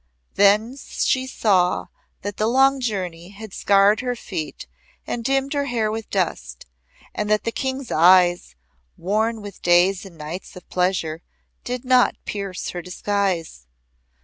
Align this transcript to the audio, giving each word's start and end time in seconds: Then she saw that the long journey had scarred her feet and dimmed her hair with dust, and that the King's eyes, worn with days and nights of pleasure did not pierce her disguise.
Then 0.33 0.77
she 0.77 1.27
saw 1.27 1.85
that 2.23 2.37
the 2.37 2.47
long 2.47 2.79
journey 2.79 3.29
had 3.29 3.53
scarred 3.53 3.99
her 3.99 4.15
feet 4.15 4.65
and 5.05 5.23
dimmed 5.23 5.53
her 5.53 5.65
hair 5.65 5.91
with 5.91 6.09
dust, 6.09 6.65
and 7.13 7.29
that 7.29 7.43
the 7.43 7.51
King's 7.51 7.91
eyes, 7.91 8.55
worn 8.97 9.43
with 9.43 9.61
days 9.61 10.03
and 10.03 10.17
nights 10.17 10.55
of 10.55 10.67
pleasure 10.69 11.21
did 11.63 11.85
not 11.85 12.15
pierce 12.25 12.69
her 12.69 12.81
disguise. 12.81 13.67